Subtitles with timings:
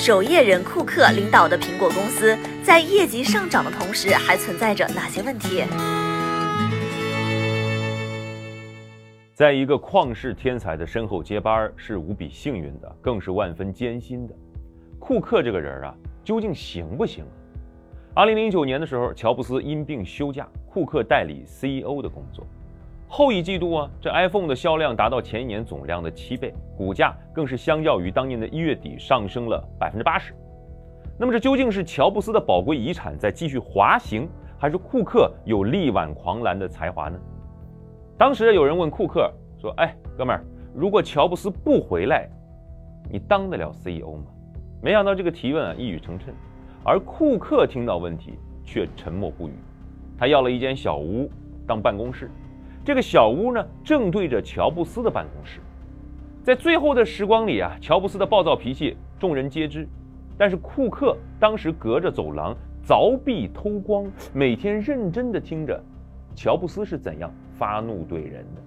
[0.00, 5.62] 守夜人库克领导的苹果公司在业绩上涨的同时，还存在着哪些问题？
[9.34, 14.34] 在一个旷世天才的身后接班是无比幸运的，更是万分艰辛的。
[14.98, 15.94] 库克这个人啊，
[16.24, 17.22] 究竟行不行？
[18.14, 22.46] 二零零九年的时候，乔布斯因病休假，库克代理 CEO 的工作。
[23.12, 30.32] 后一季度啊，这 iPhone 的销量达到前一年总量的七倍，股价更是相较于当年的一月底上升了百分之八十。
[31.18, 37.18] 那么这究竟是乔布斯的宝贵遗产在继续滑行，还是库克有力挽狂澜的才华呢？
[38.16, 39.28] 当时有人问库克
[39.60, 42.28] 说：“哎，哥们儿，如果乔布斯不回来，
[43.10, 44.26] 你当得了 CEO 吗？”
[44.80, 46.26] 没想到这个提问啊一语成谶。
[46.84, 49.54] 而库克听到问题却沉默不语，
[50.16, 51.28] 他要了一间小屋
[51.66, 52.30] 当办公室，
[52.84, 55.60] 这个小屋呢正对着乔布斯的办公室。
[56.42, 59.86] 在最后的时光里啊，乔布斯的暴躁脾气众人皆知，
[60.38, 65.78] 但是库克当时隔着走廊凿壁偷光，每天认真的听着
[66.34, 68.62] 乔布斯是怎样发怒怼人的。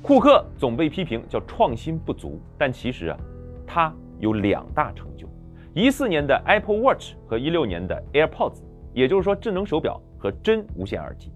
[0.00, 3.18] 库克总被批评叫创新不足，但其实啊，
[3.66, 5.26] 他有两大成就。
[5.74, 11.32] 一四年的 Apple Watch 和一六年的 AirPods，也就是说智能手表和真无线耳机。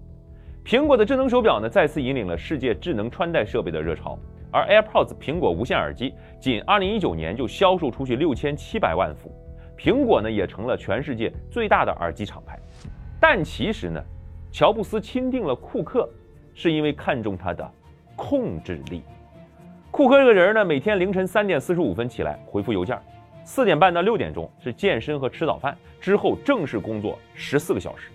[0.69, 4.15] 苹果的智能手表呢，再次引领了世界智能穿戴设备的热潮。
[4.51, 9.31] 而 AirPods 苹果无线耳机，仅2019年就销售出去六千七百万副。
[9.75, 12.55] 苹果呢，也成了全世界最大的耳机厂牌。
[13.19, 13.99] 但其实呢，
[14.51, 16.07] 乔布斯钦定了库克，
[16.53, 17.67] 是因为看中他的
[18.15, 19.01] 控制力。
[19.89, 22.95] 库克这个人呢，每天凌晨三点四十五分起来回复邮件。
[23.43, 28.11] 四点半到六点钟是健身和吃早饭，之后正式工作十四个小时。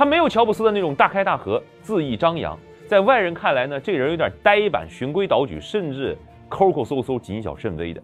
[0.00, 6.16] 他没有乔布斯的那种大开大合、恣意张扬，在外人看来呢，这人有点呆板、循规蹈矩，甚至
[6.48, 8.00] 抠抠搜搜、谨小慎微的。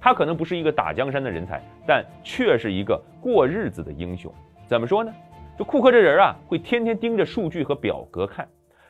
[0.00, 4.32] 他可能不是一个打江山的人才，但却是一个过日子的英雄。
[4.66, 5.12] 怎么说呢？
[5.58, 8.48] 就库克这人啊，会天天盯着数据和表格看，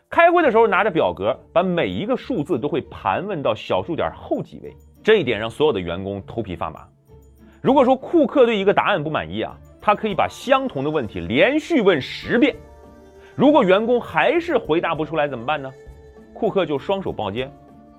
[0.09, 6.87] 开会的时候拿着表格，把每一个数字都会盘问到小数点后几位，这一点让所有的员工头皮发麻。
[7.61, 9.59] 如果说库克对一个答案不满意啊，
[9.89, 12.55] 他可以把相同的问题连续问十遍。
[13.35, 15.73] 如果员工还是回答不出来怎么办呢？
[16.35, 17.51] 库克就双手抱肩，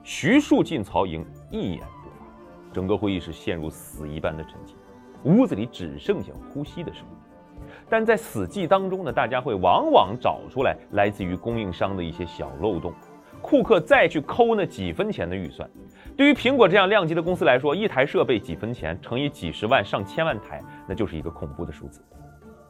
[0.04, 2.28] 徐庶进曹营，一言不发。
[2.72, 4.74] 整个会议室陷入死一般的沉寂，
[5.24, 7.66] 屋子里只剩下呼吸的声音。
[7.90, 12.94] 但在死寂当中呢，大家会往往找出来来自于供应商的一些小漏洞。
[13.42, 15.70] 库克再去抠那几分钱的预算。
[16.16, 22.04] 对于苹果这样量级的公司来说，一台设备几分钱乘以几十万上千万台，那就是一个恐怖的数字。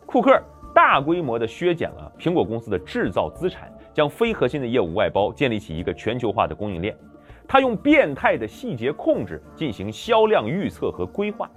[0.05, 0.41] 库克
[0.73, 6.95] 大规模的削减了苹果公司的制造资产，将非核心的业务外包，建立起一个全球化的供应链。
[7.47, 11.49] 他用变态的细节控制进行销量预测和规划。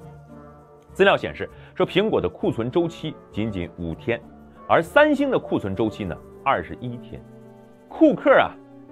[0.95, 4.21] 资料显示说，苹果的库存周期仅仅五天，
[4.67, 7.23] 而三星的库存周期呢二十一天。
[7.89, 8.51] 库克啊，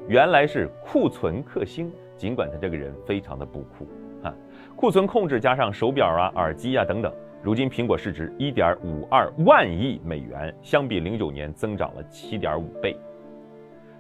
[0.09, 1.91] 原来是库存克星。
[2.17, 3.89] 尽管他这个人非常的不酷
[4.23, 4.35] 啊，
[4.77, 7.11] 库存控制加上手表啊、耳机啊等等，
[7.43, 12.95] 如今苹果市值一点五二万亿美元，相比零九年增长了七点五倍。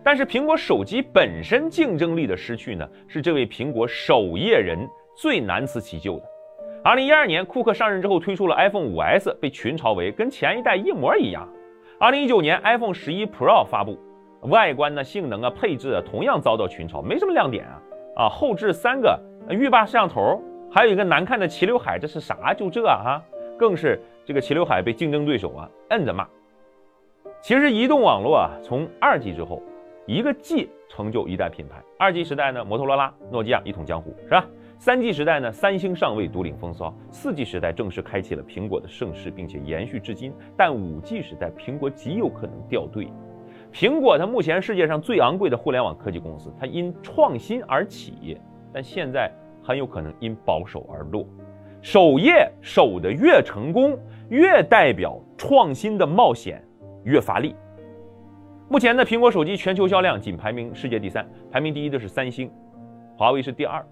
[0.02, 4.78] 但是苹果手机本身竞争力的失去呢，是这位苹果守夜人
[5.16, 6.24] 最难辞其咎的。
[6.84, 11.48] 二零一二年，库克上任之后推出了 iPhone 五 S，被群嘲为跟前一代一模一样。
[11.98, 13.98] 二零一九年，iPhone 十一 Pro 发布，
[14.42, 17.82] 外观呢、性能啊、配置啊，同样遭到群嘲，没什么亮点啊。
[18.16, 19.18] 啊，后置三个
[19.48, 22.52] 浴霸摄像头，还有一个难看的齐刘海，这是啥？
[22.54, 23.22] 就这啊，
[23.58, 26.26] 更是这个齐刘海被竞争对手啊摁着骂。
[27.40, 29.62] 其实移动网络啊，从二 G 之后，
[30.06, 31.80] 一个 G 成就一代品牌。
[31.98, 34.46] 二 G 时代呢，摩托罗拉、诺基亚一统江湖，是吧？
[34.78, 36.94] 三 G 时代呢，三星尚未独领风骚。
[37.10, 40.32] 四 G 时代正式开启了苹果的盛世，并且延续至今。
[40.56, 43.08] 但五 G 时代，苹果极有可能掉队。
[43.72, 48.38] 苹果它目前世界上最昂贵的互联网科技公司，它因创新而起，
[48.72, 49.30] 但现在
[49.62, 51.26] 很有可能因保守而落。
[51.82, 53.98] 守业守得越成功，
[54.28, 56.62] 越代表创新的冒险
[57.04, 57.54] 越乏力。
[58.68, 62.50] 目前的，苹果手机全球销量仅排名世界第三，排名第一的是三星，
[63.16, 63.84] 华为是第二。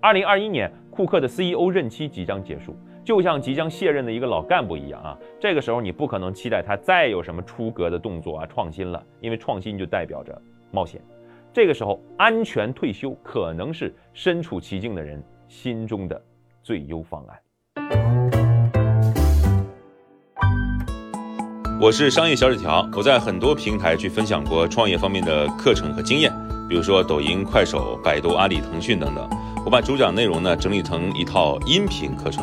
[0.00, 2.76] 二零二一年，库克的 CEO 任期即将结束。
[3.04, 10.40] 就像即将卸任的一个老干部一样啊，这个时候你不可能期待他再有什么出格的动作啊、创新了，因为创新就代表着
[10.70, 11.02] 冒险。
[11.52, 16.18] 这个时候，安全退休可能是身处其境的人心中的
[16.62, 17.38] 最优方案。
[21.78, 26.32] 我是商业小纸条，我在很多平台去分享过创业方面的课程和经验，
[26.70, 29.28] 比如说抖音、快手、百度、阿里、腾讯等等。
[29.62, 32.42] 我把主讲内容呢整理成一套音频课程。